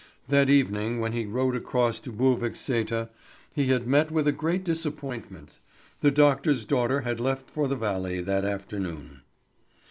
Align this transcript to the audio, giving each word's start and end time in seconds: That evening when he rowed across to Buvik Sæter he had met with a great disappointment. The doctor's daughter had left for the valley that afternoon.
That 0.29 0.49
evening 0.49 0.99
when 0.99 1.11
he 1.11 1.27
rowed 1.27 1.55
across 1.55 1.99
to 1.99 2.11
Buvik 2.11 2.53
Sæter 2.53 3.09
he 3.53 3.67
had 3.67 3.85
met 3.85 4.09
with 4.09 4.27
a 4.27 4.31
great 4.31 4.63
disappointment. 4.63 5.59
The 5.99 6.09
doctor's 6.09 6.65
daughter 6.65 7.01
had 7.01 7.19
left 7.19 7.51
for 7.51 7.67
the 7.67 7.75
valley 7.75 8.19
that 8.19 8.43
afternoon. 8.43 9.21